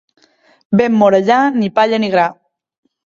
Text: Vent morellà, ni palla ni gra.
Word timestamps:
Vent 0.79 0.95
morellà, 1.01 1.37
ni 1.59 1.69
palla 1.77 2.01
ni 2.05 2.11
gra. 2.17 2.25